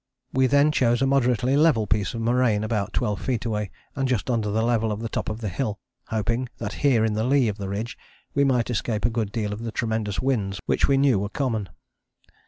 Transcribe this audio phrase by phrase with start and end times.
[0.33, 4.31] We then chose a moderately level piece of moraine about twelve feet away, and just
[4.31, 5.77] under the level of the top of the hill,
[6.07, 7.99] hoping that here in the lee of the ridge
[8.33, 11.69] we might escape a good deal of the tremendous winds which we knew were common.